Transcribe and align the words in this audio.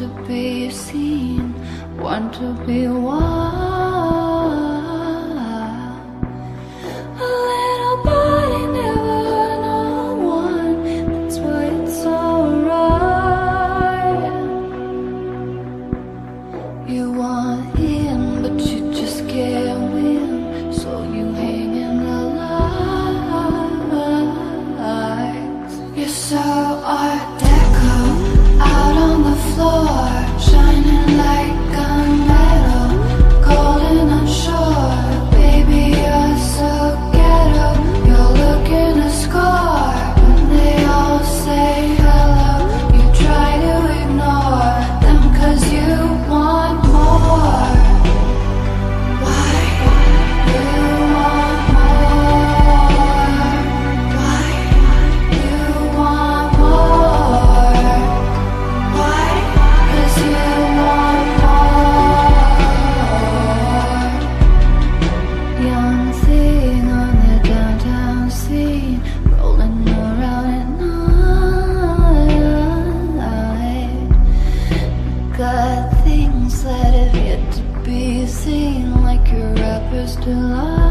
to 0.00 0.08
be 0.26 0.70
seen, 0.70 1.54
want 1.98 2.32
to 2.32 2.54
be 2.64 2.88
wild. 2.88 3.79
Got 80.00 80.89